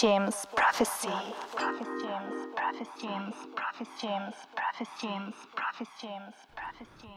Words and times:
James 0.00 0.30
Prophecy. 0.56 1.08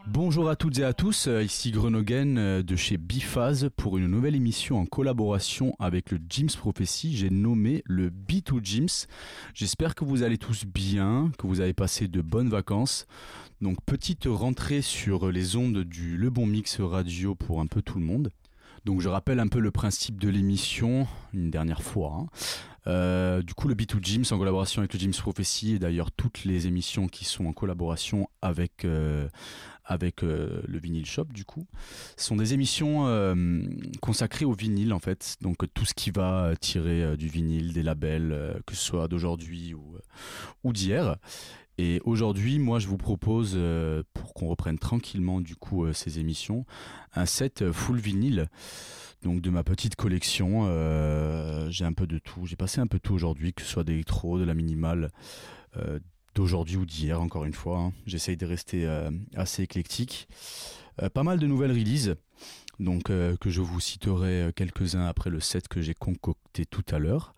Bonjour 0.06 0.50
à 0.50 0.56
toutes 0.56 0.78
et 0.78 0.84
à 0.84 0.92
tous, 0.92 1.28
euh, 1.28 1.42
ici 1.42 1.70
Grenogen 1.70 2.36
euh, 2.36 2.62
de 2.62 2.76
chez 2.76 2.98
Biphase 2.98 3.70
pour 3.76 3.96
une 3.96 4.08
nouvelle 4.08 4.34
émission 4.34 4.78
en 4.78 4.84
collaboration 4.84 5.74
avec 5.78 6.10
le 6.10 6.18
James 6.28 6.50
Prophecy. 6.58 7.16
J'ai 7.16 7.30
nommé 7.30 7.82
le 7.86 8.10
B2 8.10 8.60
James. 8.62 8.88
J'espère 9.54 9.94
que 9.94 10.04
vous 10.04 10.22
allez 10.22 10.36
tous 10.36 10.66
bien, 10.66 11.30
que 11.38 11.46
vous 11.46 11.60
avez 11.60 11.72
passé 11.72 12.06
de 12.06 12.20
bonnes 12.20 12.50
vacances. 12.50 13.06
Donc 13.62 13.78
petite 13.86 14.26
rentrée 14.26 14.82
sur 14.82 15.30
les 15.30 15.56
ondes 15.56 15.84
du 15.84 16.18
Le 16.18 16.28
Bon 16.28 16.44
Mix 16.44 16.80
Radio 16.80 17.34
pour 17.34 17.60
un 17.62 17.66
peu 17.66 17.80
tout 17.80 17.98
le 17.98 18.04
monde. 18.04 18.28
Donc 18.84 19.00
je 19.00 19.08
rappelle 19.08 19.40
un 19.40 19.48
peu 19.48 19.60
le 19.60 19.70
principe 19.70 20.20
de 20.20 20.28
l'émission 20.28 21.06
une 21.32 21.50
dernière 21.50 21.82
fois. 21.82 22.18
hein. 22.20 22.26
Euh, 22.86 23.40
du 23.40 23.54
coup, 23.54 23.66
le 23.66 23.74
B2 23.74 23.98
Gyms 24.02 24.24
en 24.30 24.36
collaboration 24.38 24.80
avec 24.82 24.92
le 24.92 24.98
Gyms 24.98 25.14
Prophecy 25.14 25.74
et 25.74 25.78
d'ailleurs 25.78 26.12
toutes 26.12 26.44
les 26.44 26.66
émissions 26.66 27.08
qui 27.08 27.24
sont 27.24 27.46
en 27.46 27.54
collaboration 27.54 28.28
avec 28.42 28.84
euh, 28.84 29.26
avec 29.86 30.22
euh, 30.22 30.60
le 30.66 30.78
Vinyl 30.78 31.06
Shop 31.06 31.24
du 31.24 31.46
coup 31.46 31.66
sont 32.18 32.36
des 32.36 32.52
émissions 32.52 33.06
consacrées 34.02 34.44
au 34.44 34.52
vinyle 34.52 34.92
en 34.92 34.98
fait. 34.98 35.36
Donc 35.40 35.64
tout 35.72 35.86
ce 35.86 35.94
qui 35.94 36.10
va 36.10 36.52
tirer 36.60 37.16
du 37.16 37.28
vinyle, 37.28 37.72
des 37.72 37.82
labels, 37.82 38.60
que 38.66 38.74
ce 38.74 38.84
soit 38.84 39.08
d'aujourd'hui 39.08 39.72
ou 39.72 39.96
ou 40.62 40.74
d'hier. 40.74 41.16
Et 41.76 42.00
aujourd'hui, 42.04 42.58
moi, 42.58 42.78
je 42.78 42.86
vous 42.86 42.96
propose, 42.96 43.54
euh, 43.56 44.02
pour 44.12 44.32
qu'on 44.34 44.46
reprenne 44.46 44.78
tranquillement 44.78 45.40
du 45.40 45.56
coup 45.56 45.84
euh, 45.84 45.92
ces 45.92 46.18
émissions, 46.20 46.66
un 47.14 47.26
set 47.26 47.62
euh, 47.62 47.72
full 47.72 47.98
vinyle. 47.98 48.48
Donc 49.22 49.40
de 49.40 49.48
ma 49.48 49.64
petite 49.64 49.96
collection, 49.96 50.64
j'ai 51.70 51.86
un 51.86 51.94
peu 51.94 52.06
de 52.06 52.18
tout. 52.18 52.44
J'ai 52.44 52.56
passé 52.56 52.82
un 52.82 52.86
peu 52.86 52.98
de 52.98 53.02
tout 53.02 53.14
aujourd'hui, 53.14 53.54
que 53.54 53.62
ce 53.62 53.68
soit 53.68 53.82
d'électro, 53.82 54.38
de 54.38 54.44
la 54.44 54.52
minimale, 54.52 55.08
d'aujourd'hui 56.34 56.76
ou 56.76 56.84
d'hier, 56.84 57.22
encore 57.22 57.46
une 57.46 57.54
fois. 57.54 57.78
hein. 57.78 57.92
J'essaye 58.04 58.36
de 58.36 58.44
rester 58.44 58.86
assez 59.34 59.62
éclectique. 59.62 60.28
Pas 61.14 61.22
mal 61.22 61.38
de 61.38 61.46
nouvelles 61.46 61.72
releases, 61.72 62.16
donc 62.80 63.04
que 63.04 63.48
je 63.48 63.62
vous 63.62 63.80
citerai 63.80 64.50
quelques-uns 64.54 65.06
après 65.06 65.30
le 65.30 65.40
set 65.40 65.68
que 65.68 65.80
j'ai 65.80 65.94
concocté 65.94 66.66
tout 66.66 66.84
à 66.90 66.98
l'heure. 66.98 67.34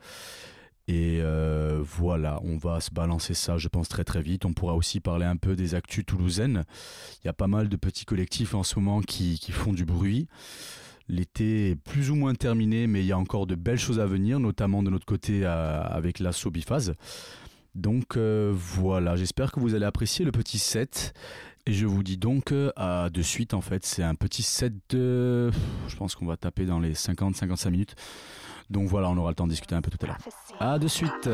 Et 0.89 1.19
euh, 1.21 1.83
voilà, 1.83 2.41
on 2.45 2.57
va 2.59 2.81
se 2.81 2.93
balancer 2.93 3.35
ça, 3.35 3.59
je 3.59 3.67
pense, 3.69 3.89
très 3.89 4.05
très 4.05 4.23
vite. 4.23 4.45
On 4.45 4.53
pourra 4.53 4.75
aussi 4.75 5.01
parler 5.01 5.27
un 5.27 5.37
peu 5.37 5.57
des 5.57 5.75
actus 5.75 6.07
toulousaines. 6.07 6.65
Il 7.23 7.27
y 7.27 7.31
a 7.31 7.33
pas 7.33 7.49
mal 7.49 7.69
de 7.69 7.77
petits 7.77 8.05
collectifs 8.05 8.55
en 8.55 8.63
ce 8.63 8.79
moment 8.79 9.01
qui, 9.01 9.39
font 9.51 9.73
du 9.73 9.85
bruit. 9.85 10.29
L'été 11.09 11.71
est 11.71 11.77
plus 11.77 12.11
ou 12.11 12.15
moins 12.15 12.35
terminé, 12.35 12.87
mais 12.87 13.01
il 13.01 13.07
y 13.07 13.13
a 13.13 13.19
encore 13.19 13.47
de 13.47 13.57
belles 13.57 13.79
choses 13.79 13.99
à 13.99 14.07
venir, 14.07 14.39
notamment 14.39 14.83
de 14.83 14.91
notre 14.91 15.07
côté 15.07 15.41
euh, 15.45 15.83
avec 15.83 16.21
l'assaut 16.21 16.51
Biphase. 16.51 16.95
Donc 17.75 18.17
euh, 18.17 18.53
voilà, 18.55 19.17
j'espère 19.17 19.53
que 19.53 19.61
vous 19.61 19.75
allez 19.75 19.85
apprécier 19.85 20.25
le 20.25 20.33
petit 20.33 20.59
set. 20.59 21.15
Et 21.69 21.73
je 21.73 21.85
vous 21.85 22.05
dis 22.05 22.17
donc 22.17 22.55
à 22.77 23.11
de 23.11 23.23
suite, 23.23 23.55
en 23.55 23.61
fait, 23.61 23.85
c'est 23.85 24.05
un 24.05 24.15
petit 24.15 24.45
set 24.45 24.73
de... 24.91 25.51
Je 25.89 25.97
pense 25.97 26.15
qu'on 26.15 26.27
va 26.27 26.37
taper 26.37 26.65
dans 26.65 26.79
les 26.79 26.93
50-55 26.93 27.71
minutes. 27.71 27.97
Donc 28.71 28.89
voilà, 28.89 29.09
on 29.09 29.17
aura 29.17 29.31
le 29.31 29.35
temps 29.35 29.47
de 29.47 29.51
discuter 29.51 29.75
un 29.75 29.83
peu 29.83 29.91
tout 29.91 29.99
à 30.03 30.07
l'heure. 30.07 30.19
À 30.61 30.79
de 30.79 30.89
suite 30.89 31.29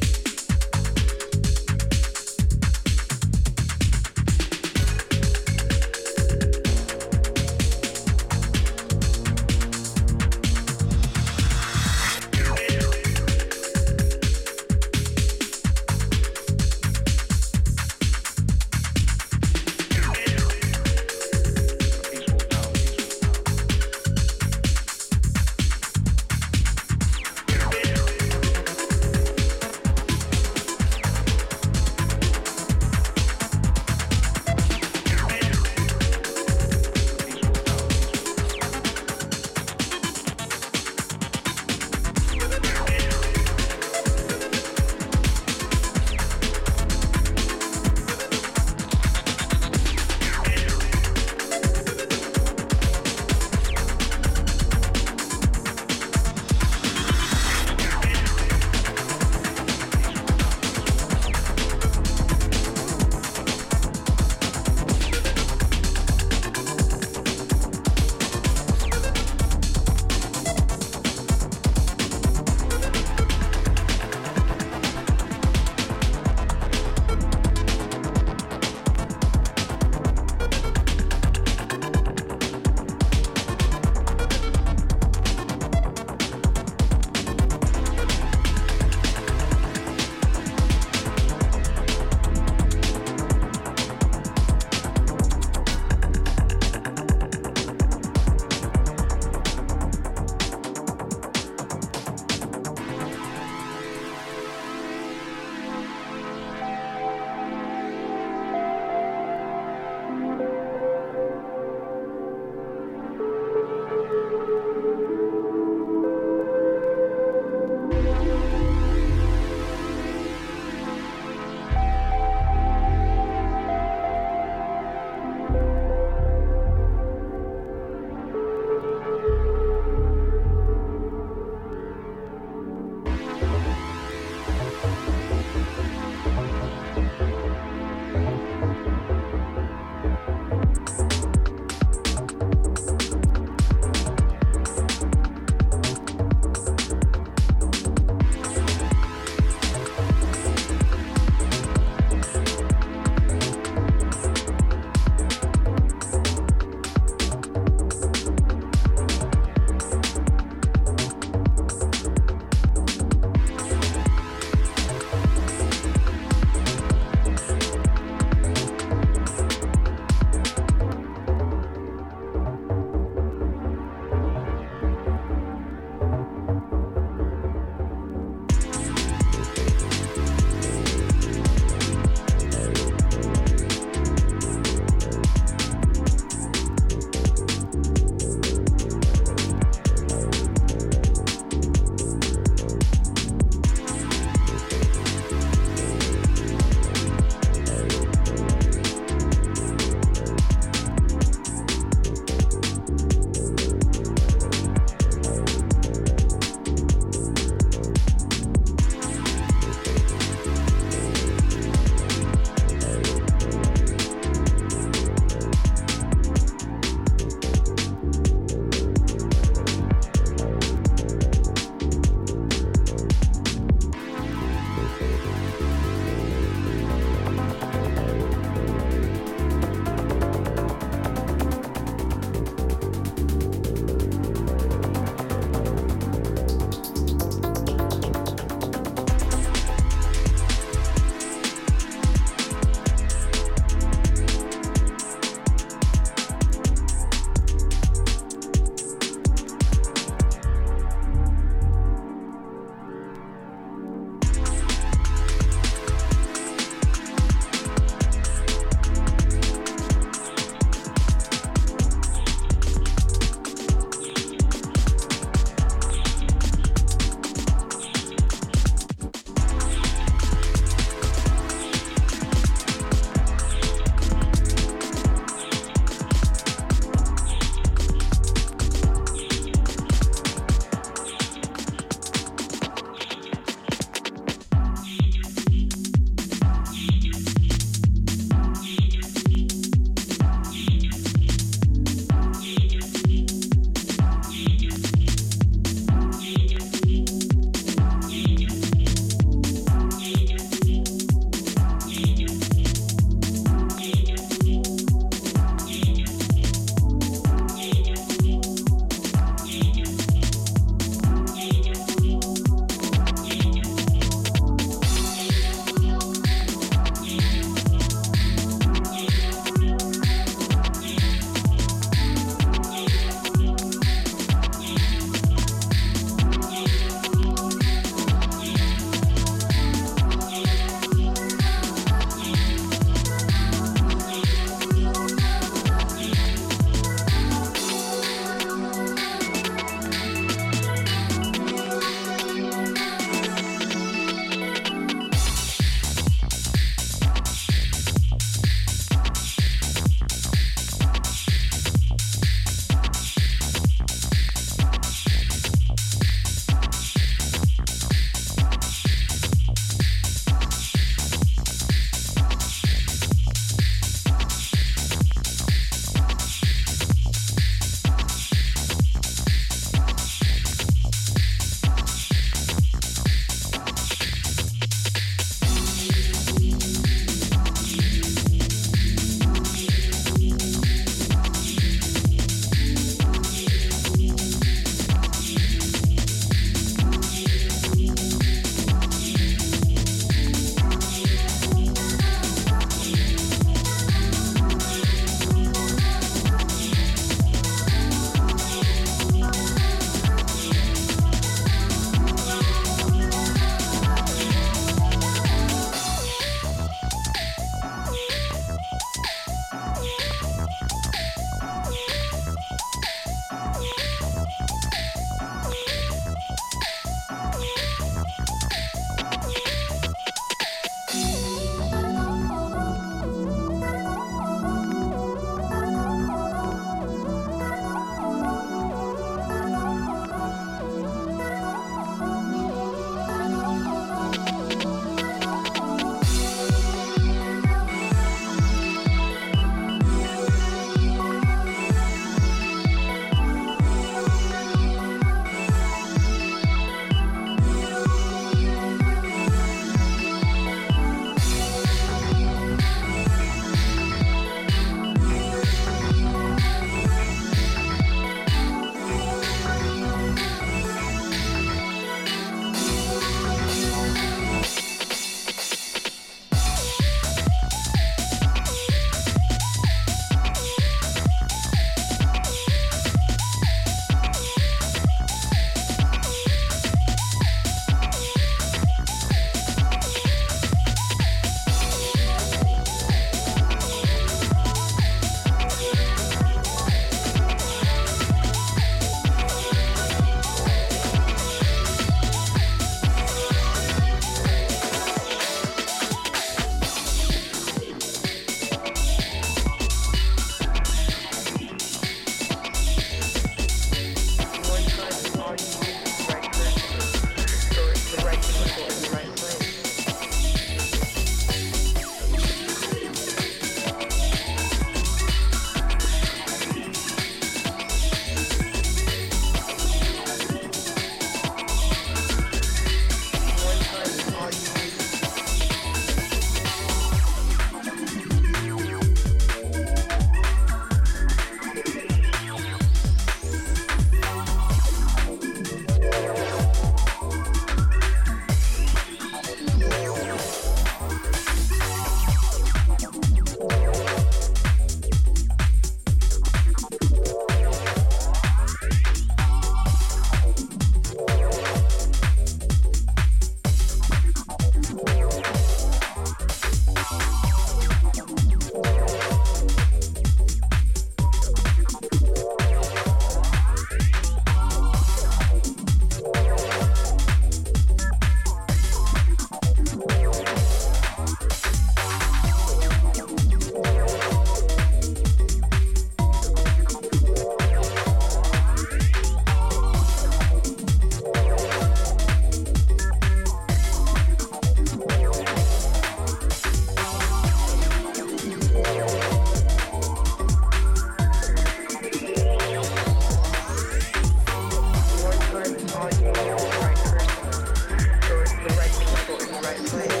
right. 599.59 600.00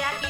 social 0.00 0.29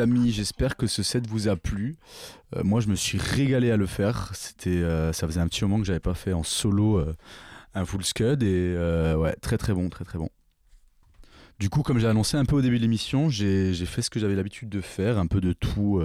amis, 0.00 0.32
j'espère 0.32 0.76
que 0.76 0.86
ce 0.86 1.02
set 1.02 1.26
vous 1.26 1.48
a 1.48 1.56
plu. 1.56 1.96
Euh, 2.56 2.62
moi 2.64 2.80
je 2.80 2.88
me 2.88 2.94
suis 2.94 3.18
régalé 3.18 3.70
à 3.70 3.76
le 3.76 3.86
faire. 3.86 4.30
C'était, 4.34 4.70
euh, 4.70 5.12
ça 5.12 5.26
faisait 5.26 5.40
un 5.40 5.48
petit 5.48 5.64
moment 5.64 5.78
que 5.78 5.84
j'avais 5.84 6.00
pas 6.00 6.14
fait 6.14 6.32
en 6.32 6.42
solo 6.42 6.98
euh, 6.98 7.14
un 7.74 7.84
full 7.84 8.04
scud 8.04 8.42
et 8.42 8.76
ouais 9.16 9.34
très 9.40 9.58
très 9.58 9.72
bon, 9.72 9.88
très 9.88 10.04
très 10.04 10.18
bon. 10.18 10.30
Du 11.58 11.70
coup 11.70 11.82
comme 11.82 11.98
j'ai 11.98 12.06
annoncé 12.06 12.36
un 12.36 12.44
peu 12.44 12.56
au 12.56 12.62
début 12.62 12.78
de 12.78 12.82
l'émission, 12.82 13.28
j'ai 13.30 13.74
fait 13.86 14.02
ce 14.02 14.10
que 14.10 14.20
j'avais 14.20 14.34
l'habitude 14.34 14.68
de 14.68 14.80
faire, 14.80 15.18
un 15.18 15.26
peu 15.26 15.40
de 15.40 15.52
tout 15.52 16.02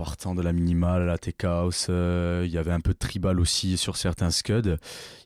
partant 0.00 0.34
de 0.34 0.40
la 0.40 0.54
minimale 0.54 1.02
à 1.02 1.04
la 1.04 1.18
tech 1.18 1.34
house, 1.42 1.88
euh, 1.90 2.44
il 2.46 2.50
y 2.50 2.56
avait 2.56 2.72
un 2.72 2.80
peu 2.80 2.94
de 2.94 2.98
tribal 2.98 3.38
aussi 3.38 3.76
sur 3.76 3.98
certains 3.98 4.30
scuds. 4.30 4.78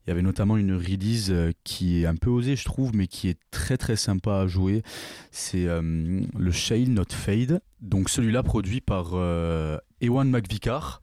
Il 0.05 0.09
y 0.09 0.11
avait 0.11 0.21
notamment 0.21 0.57
une 0.57 0.75
release 0.75 1.31
euh, 1.31 1.53
qui 1.63 2.03
est 2.03 2.07
un 2.07 2.17
peu 2.17 2.29
osée, 2.29 2.57
je 2.57 2.65
trouve, 2.65 2.91
mais 2.93 3.07
qui 3.07 3.29
est 3.29 3.39
très 3.53 3.77
très 3.77 3.95
sympa 3.95 4.41
à 4.41 4.47
jouer. 4.49 4.83
C'est 5.31 5.69
euh, 5.69 6.21
le 6.37 6.51
Shale 6.51 6.89
Not 6.89 7.13
Fade. 7.13 7.61
Donc 7.83 8.09
celui-là 8.09 8.43
produit 8.43 8.81
par 8.81 9.15
Ewan 10.01 10.29
McVicar. 10.29 11.01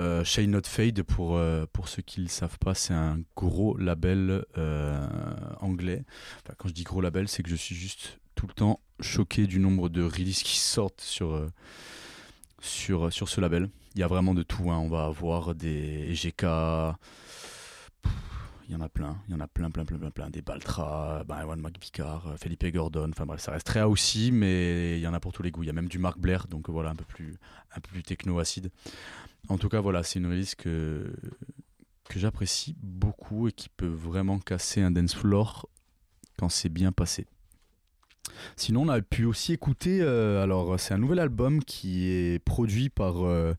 Euh, 0.00 0.24
Shale 0.24 0.50
Not 0.50 0.64
Fade, 0.64 1.04
pour, 1.04 1.40
pour 1.72 1.88
ceux 1.88 2.02
qui 2.02 2.18
ne 2.18 2.24
le 2.24 2.30
savent 2.30 2.58
pas, 2.58 2.74
c'est 2.74 2.94
un 2.94 3.20
gros 3.36 3.76
label 3.76 4.44
anglais. 5.60 6.04
quand 6.56 6.68
je 6.68 6.74
dis 6.74 6.82
gros 6.82 7.00
label, 7.00 7.28
c'est 7.28 7.44
que 7.44 7.50
je 7.50 7.56
suis 7.56 7.76
juste 7.76 8.18
tout 8.34 8.48
le 8.48 8.54
temps 8.54 8.80
choqué 8.98 9.46
du 9.46 9.60
nombre 9.60 9.88
de 9.88 10.02
releases 10.02 10.42
qui 10.42 10.58
sortent 10.58 11.00
sur, 11.00 11.48
sur, 12.60 13.12
sur 13.12 13.28
ce 13.28 13.40
label. 13.40 13.68
Il 13.94 14.00
y 14.00 14.04
a 14.04 14.06
vraiment 14.06 14.34
de 14.34 14.42
tout. 14.42 14.70
Hein. 14.70 14.78
On 14.78 14.88
va 14.88 15.04
avoir 15.04 15.54
des 15.54 16.12
GK. 16.12 16.44
Il 18.68 18.74
y 18.74 18.76
en 18.76 18.82
a 18.82 18.88
plein, 18.90 19.16
il 19.26 19.32
y 19.32 19.34
en 19.34 19.40
a 19.40 19.46
plein, 19.46 19.70
plein, 19.70 19.86
plein, 19.86 19.98
plein, 19.98 20.10
plein. 20.10 20.28
Des 20.28 20.42
Baltra, 20.42 21.24
ben, 21.26 21.40
Ewan 21.40 21.58
McVicar, 21.58 22.26
euh, 22.26 22.36
Felipe 22.36 22.66
Gordon. 22.66 23.08
Enfin 23.08 23.24
bref, 23.24 23.40
ça 23.40 23.52
reste 23.52 23.66
très 23.66 23.80
aussi, 23.82 24.30
mais 24.30 24.98
il 24.98 25.00
y 25.00 25.06
en 25.06 25.14
a 25.14 25.20
pour 25.20 25.32
tous 25.32 25.42
les 25.42 25.50
goûts. 25.50 25.62
Il 25.62 25.68
y 25.68 25.70
a 25.70 25.72
même 25.72 25.88
du 25.88 25.98
Mark 25.98 26.18
Blair, 26.18 26.46
donc 26.48 26.68
voilà, 26.68 26.90
un 26.90 26.94
peu 26.94 27.06
plus, 27.06 27.38
un 27.74 27.80
peu 27.80 27.90
plus 27.90 28.02
techno-acide. 28.02 28.70
En 29.48 29.56
tout 29.56 29.70
cas, 29.70 29.80
voilà, 29.80 30.02
c'est 30.02 30.18
une 30.18 30.26
release 30.26 30.54
que, 30.54 31.10
que 32.10 32.18
j'apprécie 32.18 32.76
beaucoup 32.82 33.48
et 33.48 33.52
qui 33.52 33.70
peut 33.70 33.86
vraiment 33.86 34.38
casser 34.38 34.82
un 34.82 34.90
dance 34.90 35.14
floor 35.14 35.66
quand 36.36 36.50
c'est 36.50 36.68
bien 36.68 36.92
passé. 36.92 37.26
Sinon, 38.56 38.82
on 38.82 38.88
a 38.88 39.00
pu 39.00 39.24
aussi 39.24 39.52
écouter. 39.52 40.00
Euh, 40.00 40.42
alors, 40.42 40.78
c'est 40.78 40.94
un 40.94 40.98
nouvel 40.98 41.18
album 41.18 41.62
qui 41.62 42.08
est 42.08 42.38
produit 42.44 42.88
par 42.88 43.24
euh, 43.24 43.54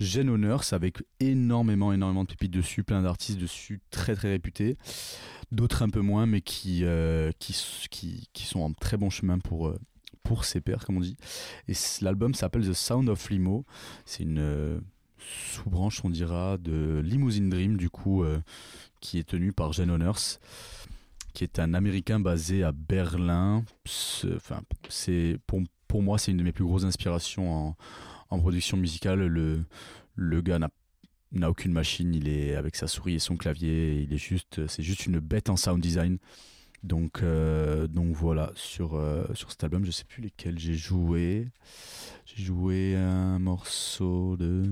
Gen 0.00 0.28
Honors 0.28 0.64
avec 0.72 0.98
énormément, 1.20 1.92
énormément 1.92 2.24
de 2.24 2.28
pépites 2.28 2.52
dessus, 2.52 2.84
plein 2.84 3.02
d'artistes 3.02 3.38
dessus, 3.38 3.80
très 3.90 4.14
très 4.14 4.28
réputés. 4.28 4.76
D'autres 5.52 5.82
un 5.82 5.90
peu 5.90 6.00
moins, 6.00 6.26
mais 6.26 6.40
qui, 6.40 6.80
euh, 6.84 7.30
qui, 7.38 7.54
qui, 8.32 8.46
sont 8.46 8.60
en 8.60 8.72
très 8.72 8.96
bon 8.96 9.10
chemin 9.10 9.38
pour, 9.38 9.72
pour 10.22 10.44
ses 10.44 10.60
pairs, 10.60 10.84
comme 10.84 10.96
on 10.96 11.00
dit. 11.00 11.16
Et 11.68 11.74
l'album 12.00 12.34
s'appelle 12.34 12.68
The 12.68 12.72
Sound 12.72 13.08
of 13.08 13.30
Limo. 13.30 13.64
C'est 14.04 14.24
une 14.24 14.80
sous-branche, 15.18 16.04
on 16.04 16.10
dira, 16.10 16.58
de 16.58 17.00
Limousine 17.04 17.48
Dream, 17.48 17.76
du 17.76 17.88
coup, 17.88 18.24
qui 19.00 19.18
est 19.18 19.28
tenue 19.28 19.52
par 19.52 19.72
Gen 19.72 19.90
Honors 19.90 20.38
qui 21.34 21.44
est 21.44 21.58
un 21.58 21.74
Américain 21.74 22.20
basé 22.20 22.62
à 22.62 22.72
Berlin. 22.72 23.64
Enfin, 24.36 24.62
c'est 24.88 25.38
pour, 25.46 26.02
moi, 26.02 26.18
c'est 26.18 26.30
une 26.30 26.38
de 26.38 26.42
mes 26.42 26.52
plus 26.52 26.64
grosses 26.64 26.84
inspirations 26.84 27.52
en, 27.52 27.76
en 28.30 28.38
production 28.40 28.76
musicale. 28.76 29.26
Le, 29.26 29.64
le 30.14 30.40
gars 30.40 30.58
n'a 30.58 30.70
n'a 31.32 31.50
aucune 31.50 31.72
machine, 31.72 32.14
il 32.14 32.28
est 32.28 32.54
avec 32.54 32.76
sa 32.76 32.86
souris 32.86 33.14
et 33.14 33.18
son 33.18 33.36
clavier, 33.36 34.00
il 34.02 34.12
est 34.12 34.18
juste, 34.18 34.68
c'est 34.68 34.84
juste 34.84 35.06
une 35.06 35.18
bête 35.18 35.50
en 35.50 35.56
sound 35.56 35.82
design. 35.82 36.18
Donc, 36.84 37.22
euh, 37.22 37.88
donc 37.88 38.14
voilà, 38.14 38.52
sur, 38.54 38.94
euh, 38.94 39.24
sur 39.34 39.50
cet 39.50 39.64
album, 39.64 39.84
je 39.84 39.90
sais 39.90 40.04
plus 40.04 40.22
lesquels 40.22 40.58
j'ai 40.58 40.74
joué. 40.74 41.48
J'ai 42.24 42.44
joué 42.44 42.94
un 42.94 43.38
morceau 43.40 44.36
de. 44.36 44.62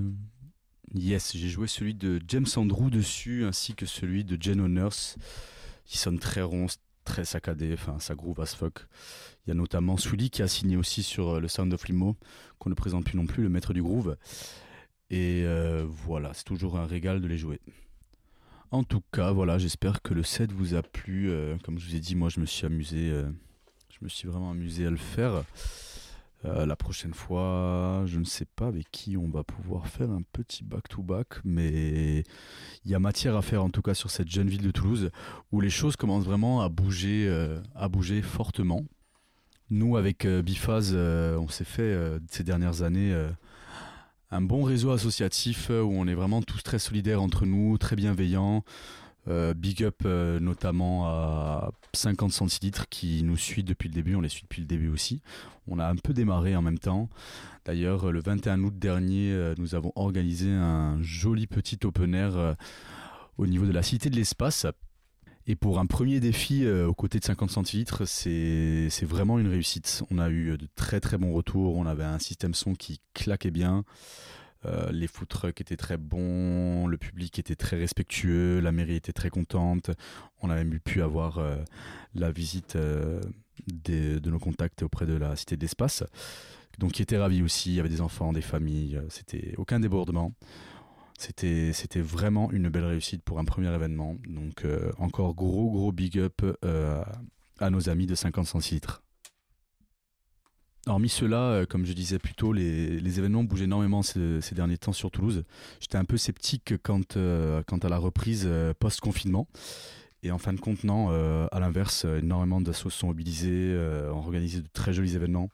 Yes, 0.93 1.35
j'ai 1.35 1.49
joué 1.49 1.67
celui 1.67 1.95
de 1.95 2.21
James 2.27 2.45
Andrew 2.55 2.89
dessus, 2.89 3.43
ainsi 3.43 3.73
que 3.73 3.85
celui 3.85 4.23
de 4.23 4.37
Jen 4.39 4.61
O'Nurse 4.61 5.17
qui 5.85 5.97
sonne 5.97 6.19
très 6.19 6.41
rond, 6.41 6.67
très 7.03 7.25
saccadé, 7.25 7.73
enfin 7.73 7.99
ça 7.99 8.15
groove 8.15 8.39
as 8.39 8.55
fuck. 8.55 8.87
Il 9.45 9.49
y 9.49 9.51
a 9.51 9.55
notamment 9.55 9.97
Sully 9.97 10.29
qui 10.29 10.41
a 10.41 10.47
signé 10.47 10.77
aussi 10.77 11.03
sur 11.03 11.29
euh, 11.29 11.39
le 11.39 11.47
Sound 11.47 11.73
of 11.73 11.87
Limo, 11.87 12.17
qu'on 12.59 12.69
ne 12.69 12.75
présente 12.75 13.05
plus 13.05 13.17
non 13.17 13.25
plus, 13.25 13.43
le 13.43 13.49
maître 13.49 13.73
du 13.73 13.81
groove. 13.81 14.17
Et 15.09 15.43
euh, 15.45 15.85
voilà, 15.87 16.33
c'est 16.33 16.45
toujours 16.45 16.77
un 16.77 16.85
régal 16.85 17.21
de 17.21 17.27
les 17.27 17.37
jouer. 17.37 17.59
En 18.71 18.83
tout 18.83 19.03
cas, 19.11 19.31
voilà, 19.31 19.59
j'espère 19.59 20.01
que 20.01 20.13
le 20.13 20.23
set 20.23 20.51
vous 20.51 20.73
a 20.73 20.81
plu. 20.81 21.29
Euh, 21.29 21.57
comme 21.63 21.77
je 21.77 21.87
vous 21.87 21.95
ai 21.95 21.99
dit, 21.99 22.15
moi 22.15 22.29
je 22.29 22.39
me 22.39 22.45
suis 22.45 22.65
amusé, 22.65 23.13
je 23.89 23.97
me 24.01 24.09
suis 24.09 24.27
vraiment 24.27 24.51
amusé 24.51 24.87
à 24.87 24.89
le 24.89 24.97
faire. 24.97 25.43
Euh, 26.45 26.65
la 26.65 26.75
prochaine 26.75 27.13
fois, 27.13 28.03
je 28.05 28.19
ne 28.19 28.25
sais 28.25 28.45
pas 28.45 28.67
avec 28.67 28.91
qui 28.91 29.15
on 29.15 29.29
va 29.29 29.43
pouvoir 29.43 29.87
faire 29.87 30.11
un 30.11 30.21
petit 30.33 30.63
back-to-back, 30.63 31.27
mais 31.45 32.23
il 32.83 32.91
y 32.91 32.95
a 32.95 32.99
matière 32.99 33.37
à 33.37 33.41
faire 33.41 33.63
en 33.63 33.69
tout 33.69 33.81
cas 33.81 33.93
sur 33.93 34.09
cette 34.09 34.29
jeune 34.29 34.49
ville 34.49 34.61
de 34.61 34.71
Toulouse 34.71 35.09
où 35.51 35.61
les 35.61 35.69
choses 35.69 35.95
commencent 35.95 36.25
vraiment 36.25 36.61
à 36.61 36.69
bouger, 36.69 37.27
euh, 37.27 37.61
à 37.75 37.87
bouger 37.87 38.21
fortement. 38.21 38.83
Nous, 39.69 39.95
avec 39.95 40.25
euh, 40.25 40.41
Bifaz, 40.41 40.93
on 40.93 41.47
s'est 41.47 41.63
fait 41.63 41.97
ces 42.29 42.43
dernières 42.43 42.81
années 42.81 43.15
un 44.29 44.41
bon 44.41 44.63
réseau 44.63 44.91
associatif 44.91 45.69
où 45.69 45.93
on 45.93 46.07
est 46.07 46.13
vraiment 46.15 46.41
tous 46.41 46.61
très 46.61 46.79
solidaires 46.79 47.21
entre 47.21 47.45
nous, 47.45 47.77
très 47.77 47.95
bienveillants. 47.95 48.63
Euh, 49.29 49.53
big 49.53 49.83
up 49.83 50.01
euh, 50.05 50.39
notamment 50.41 51.07
à 51.07 51.71
50 51.93 52.33
centilitres 52.33 52.89
qui 52.89 53.23
nous 53.23 53.37
suit 53.37 53.63
depuis 53.63 53.87
le 53.87 53.93
début, 53.93 54.15
on 54.15 54.21
les 54.21 54.29
suit 54.29 54.43
depuis 54.43 54.61
le 54.61 54.67
début 54.67 54.89
aussi. 54.89 55.21
On 55.67 55.79
a 55.79 55.87
un 55.87 55.95
peu 55.95 56.13
démarré 56.13 56.55
en 56.55 56.61
même 56.61 56.79
temps. 56.79 57.09
D'ailleurs, 57.65 58.11
le 58.11 58.19
21 58.19 58.61
août 58.63 58.77
dernier, 58.77 59.31
euh, 59.31 59.55
nous 59.57 59.75
avons 59.75 59.93
organisé 59.95 60.51
un 60.51 61.01
joli 61.01 61.47
petit 61.47 61.79
open 61.85 62.13
air 62.13 62.55
au 63.37 63.47
niveau 63.47 63.65
de 63.65 63.71
la 63.71 63.83
Cité 63.83 64.09
de 64.09 64.15
l'Espace. 64.15 64.65
Et 65.45 65.55
pour 65.55 65.79
un 65.79 65.85
premier 65.85 66.21
défi 66.21 66.65
aux 66.67 66.93
côtés 66.93 67.19
de 67.19 67.25
50 67.25 67.51
centilitres, 67.51 68.07
c'est 68.07 68.89
vraiment 69.03 69.39
une 69.39 69.47
réussite. 69.47 70.03
On 70.09 70.17
a 70.17 70.29
eu 70.29 70.57
de 70.57 70.67
très 70.75 71.01
très 71.01 71.17
bons 71.17 71.33
retours, 71.33 71.75
on 71.75 71.85
avait 71.85 72.05
un 72.05 72.19
système 72.19 72.53
son 72.53 72.75
qui 72.75 73.01
claquait 73.13 73.51
bien. 73.51 73.83
Euh, 74.65 74.91
les 74.91 75.07
food 75.07 75.27
trucks 75.27 75.59
étaient 75.61 75.77
très 75.77 75.97
bons, 75.97 76.87
le 76.87 76.97
public 76.97 77.39
était 77.39 77.55
très 77.55 77.77
respectueux, 77.77 78.59
la 78.59 78.71
mairie 78.71 78.95
était 78.95 79.13
très 79.13 79.29
contente. 79.29 79.91
On 80.41 80.49
a 80.49 80.55
même 80.55 80.79
pu 80.79 81.01
avoir 81.01 81.39
euh, 81.39 81.57
la 82.15 82.31
visite 82.31 82.75
euh, 82.75 83.21
de 83.67 84.29
nos 84.29 84.39
contacts 84.39 84.83
auprès 84.83 85.05
de 85.05 85.15
la 85.15 85.35
Cité 85.35 85.57
de 85.57 85.61
l'Espace, 85.61 86.03
donc 86.79 86.93
qui 86.93 87.01
étaient 87.01 87.17
ravis 87.17 87.43
aussi. 87.43 87.71
Il 87.71 87.75
y 87.75 87.79
avait 87.79 87.89
des 87.89 88.01
enfants, 88.01 88.33
des 88.33 88.41
familles, 88.41 89.01
c'était 89.09 89.53
aucun 89.57 89.79
débordement. 89.79 90.33
C'était, 91.17 91.71
c'était 91.73 92.01
vraiment 92.01 92.51
une 92.51 92.69
belle 92.69 92.85
réussite 92.85 93.23
pour 93.23 93.39
un 93.39 93.45
premier 93.45 93.73
événement. 93.73 94.17
Donc 94.27 94.65
encore 94.97 95.35
gros 95.35 95.69
gros 95.69 95.91
big 95.91 96.17
up 96.17 96.41
à 97.59 97.69
nos 97.69 97.87
amis 97.87 98.07
de 98.07 98.15
50 98.15 98.47
centilitres. 98.47 99.02
Hormis 100.85 101.07
cela, 101.07 101.37
euh, 101.37 101.65
comme 101.65 101.85
je 101.85 101.93
disais 101.93 102.19
plus 102.19 102.33
tôt, 102.33 102.51
les, 102.51 103.19
événements 103.19 103.45
bougent 103.45 103.61
énormément 103.61 104.03
ces, 104.03 104.41
derniers 104.51 104.77
temps 104.77 104.91
sur 104.91 105.11
Toulouse. 105.11 105.45
J'étais 105.79 105.97
un 105.97 106.03
peu 106.03 106.17
sceptique 106.17 106.73
quant, 106.83 106.99
euh, 107.15 107.61
à 107.81 107.89
la 107.89 107.97
reprise 107.97 108.43
euh, 108.45 108.73
post-confinement. 108.77 109.47
Et 110.23 110.31
en 110.31 110.37
fin 110.37 110.51
de 110.51 110.59
compte, 110.59 110.83
non, 110.83 111.09
à 111.51 111.59
l'inverse, 111.59 112.05
énormément 112.05 112.61
d'associations 112.61 112.99
sont 113.01 113.07
mobilisés, 113.07 113.77
ont 114.09 114.19
organisé 114.19 114.61
de 114.61 114.67
très 114.71 114.93
jolis 114.93 115.17
événements. 115.17 115.49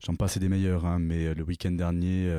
J'en 0.00 0.16
passe 0.16 0.38
des 0.38 0.48
meilleurs, 0.48 0.84
hein, 0.86 0.98
mais 0.98 1.32
le 1.34 1.44
week-end 1.44 1.70
dernier, 1.70 2.36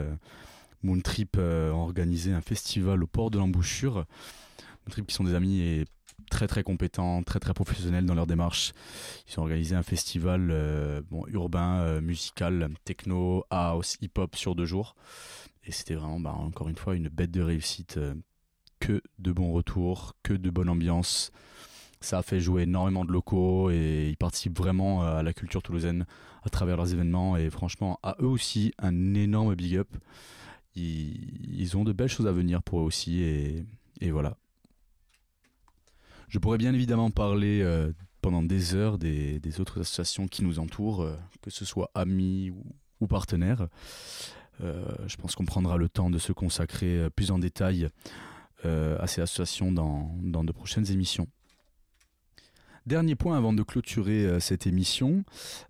Moontrip 0.84 1.38
a 1.38 1.72
organisé 1.72 2.34
un 2.34 2.42
festival 2.42 3.02
au 3.02 3.08
port 3.08 3.32
de 3.32 3.38
l'embouchure. 3.38 4.06
Moontrip 4.86 5.08
qui 5.08 5.16
sont 5.16 5.24
des 5.24 5.36
amis 5.36 5.62
et 5.62 5.86
très 6.30 6.48
très 6.48 6.64
compétents, 6.64 7.24
très 7.24 7.40
très 7.40 7.54
professionnels 7.54 8.06
dans 8.06 8.16
leur 8.16 8.28
démarche. 8.28 8.74
Ils 9.28 9.40
ont 9.40 9.44
organisé 9.44 9.76
un 9.76 9.84
festival 9.84 10.50
euh, 10.52 11.02
bon, 11.10 11.26
urbain, 11.28 11.80
euh, 11.80 12.02
musical, 12.02 12.70
techno, 12.86 13.46
house, 13.50 13.98
hip-hop 14.02 14.36
sur 14.36 14.56
deux 14.56 14.66
jours. 14.66 14.96
Et 15.66 15.72
c'était 15.72 15.96
vraiment, 15.96 16.20
bah, 16.20 16.34
encore 16.34 16.70
une 16.70 16.76
fois, 16.76 16.96
une 16.96 17.10
bête 17.10 17.32
de 17.32 17.42
réussite. 17.42 17.98
Euh, 17.98 18.14
que 18.80 19.02
de 19.18 19.32
bons 19.32 19.54
retours, 19.54 20.14
que 20.22 20.34
de 20.34 20.52
bonne 20.52 20.70
ambiance. 20.70 21.32
Ça 22.00 22.20
a 22.20 22.22
fait 22.22 22.40
jouer 22.40 22.62
énormément 22.62 23.06
de 23.06 23.12
locaux 23.12 23.72
et 23.72 24.08
ils 24.08 24.16
participent 24.16 24.56
vraiment 24.56 25.02
à 25.02 25.24
la 25.24 25.34
culture 25.34 25.64
toulousaine 25.64 26.06
à 26.44 26.50
travers 26.50 26.78
leurs 26.78 26.94
événements. 26.94 27.38
Et 27.38 27.50
franchement, 27.50 28.00
à 28.04 28.16
eux 28.22 28.28
aussi, 28.28 28.74
un 28.78 29.16
énorme 29.16 29.56
big 29.56 29.78
up. 29.78 29.88
Ils, 30.76 31.76
ont 31.76 31.84
de 31.84 31.92
belles 31.92 32.08
choses 32.08 32.28
à 32.28 32.32
venir 32.32 32.62
pour 32.62 32.82
eux 32.82 32.84
aussi. 32.84 33.24
et 33.24 34.12
voilà, 34.12 34.38
je 36.28 36.40
pourrais 36.40 36.58
bien 36.58 36.74
évidemment 36.74 37.10
parler 37.10 37.62
euh, 37.62 37.92
pendant 38.22 38.44
des 38.44 38.76
heures 38.76 38.98
des, 38.98 39.40
autres 39.60 39.82
associations 39.82 40.28
qui 40.28 40.44
nous 40.44 40.60
entourent, 40.60 41.02
euh, 41.02 41.16
que 41.42 41.50
ce 41.50 41.66
soit 41.66 41.90
amis 41.96 42.52
ou, 43.00 43.08
partenaires. 43.08 43.68
Euh, 44.62 44.84
je 45.08 45.16
pense 45.18 45.36
qu'on 45.36 45.46
prendra 45.46 45.78
le 45.78 45.88
temps 45.88 46.10
de 46.10 46.18
se 46.18 46.34
consacrer 46.34 47.10
plus 47.16 47.32
en 47.32 47.40
détail 47.40 47.90
à 48.64 49.08
ces 49.08 49.22
associations 49.22 49.72
dans, 49.72 50.12
dans, 50.22 50.44
de 50.44 50.52
prochaines 50.52 50.92
émissions. 50.92 51.28
Dernier 52.86 53.16
point 53.16 53.38
avant 53.38 53.54
de 53.54 53.62
clôturer 53.64 54.42
cette 54.42 54.66
émission, 54.66 55.24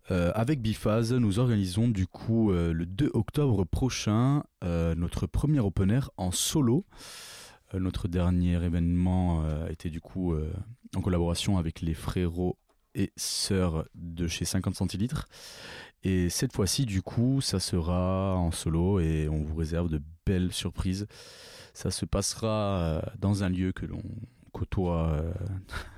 avec 0.10 0.62
Bifaz, 0.62 1.12
nous 1.14 1.38
organisons 1.38 1.89
du 1.89 2.08
coup 2.08 2.51
le 2.51 2.86
2 2.86 3.12
octobre 3.14 3.66
prochain 3.66 4.43
notre 4.64 5.28
premier 5.28 5.60
open 5.60 5.91
air 5.91 6.10
en 6.16 6.32
solo. 6.32 6.86
Euh, 7.74 7.80
notre 7.80 8.07
dernier 8.07 8.63
événement 8.63 9.43
euh, 9.43 9.68
était 9.68 9.89
du 9.89 9.99
coup 9.99 10.34
euh, 10.34 10.53
en 10.95 11.01
collaboration 11.01 11.57
avec 11.57 11.82
les 11.82 11.93
frérots 11.93 12.57
et 12.95 13.11
sœurs 13.15 13.88
de 13.95 14.28
chez 14.28 14.45
50 14.45 14.76
centilitres. 14.76 15.28
Et 16.03 16.30
cette 16.30 16.53
fois-ci, 16.53 16.86
du 16.86 17.01
coup, 17.01 17.41
ça 17.41 17.59
sera 17.59 18.36
en 18.36 18.51
solo 18.51 18.99
et 18.99 19.28
on 19.30 19.43
vous 19.43 19.55
réserve 19.55 19.89
de 19.89 20.01
belles 20.26 20.53
surprises. 20.53 21.07
Ça 21.74 21.91
se 21.91 22.05
passera 22.05 23.03
dans 23.20 23.43
un 23.43 23.49
lieu 23.49 23.72
que 23.72 23.86
l'on 23.86 24.01
côtoie 24.51 25.22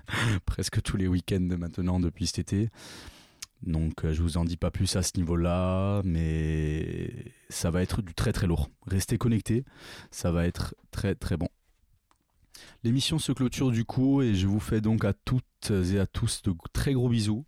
presque 0.46 0.82
tous 0.82 0.98
les 0.98 1.08
week-ends 1.08 1.56
maintenant 1.58 2.00
depuis 2.00 2.28
cet 2.28 2.40
été. 2.40 2.70
Donc 3.62 4.10
je 4.10 4.22
vous 4.22 4.38
en 4.38 4.46
dis 4.46 4.58
pas 4.58 4.72
plus 4.72 4.96
à 4.96 5.04
ce 5.04 5.12
niveau-là, 5.18 6.02
mais 6.04 7.14
ça 7.50 7.72
va 7.72 7.82
être 7.82 8.02
du 8.02 8.14
très 8.14 8.34
très 8.34 8.48
lourd. 8.48 8.70
Restez 8.88 9.18
connectés, 9.18 9.64
ça 10.12 10.32
va 10.32 10.48
être 10.48 10.76
très 10.92 11.16
très 11.16 11.38
bon. 11.38 11.50
L'émission 12.84 13.20
se 13.20 13.34
clôture 13.34 13.72
du 13.72 13.84
coup 13.84 14.22
et 14.22 14.36
je 14.36 14.48
vous 14.48 14.62
fais 14.62 14.80
donc 14.80 15.04
à 15.04 15.12
toutes 15.12 15.72
et 15.72 16.00
à 16.00 16.08
tous 16.08 16.42
de 16.44 16.54
très 16.72 16.94
gros 16.94 17.10
bisous. 17.10 17.46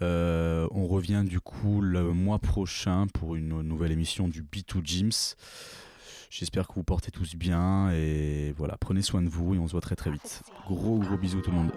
Euh, 0.00 0.66
on 0.70 0.86
revient 0.86 1.22
du 1.24 1.38
coup 1.38 1.82
le 1.82 2.14
mois 2.14 2.38
prochain 2.38 3.06
pour 3.12 3.36
une 3.36 3.60
nouvelle 3.60 3.92
émission 3.92 4.26
du 4.26 4.42
B2 4.42 4.82
Gyms. 4.82 5.36
J'espère 6.30 6.66
que 6.66 6.74
vous 6.74 6.82
portez 6.82 7.10
tous 7.10 7.36
bien 7.36 7.90
et 7.90 8.54
voilà, 8.56 8.78
prenez 8.78 9.02
soin 9.02 9.20
de 9.20 9.28
vous 9.28 9.54
et 9.54 9.58
on 9.58 9.66
se 9.66 9.72
voit 9.72 9.82
très 9.82 9.96
très 9.96 10.10
vite. 10.10 10.42
Gros 10.66 10.98
gros 10.98 11.18
bisous 11.18 11.42
tout 11.42 11.50
le 11.50 11.58
monde. 11.58 11.72